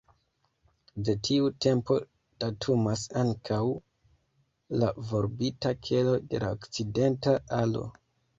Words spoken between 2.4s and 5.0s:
datumas ankaŭ la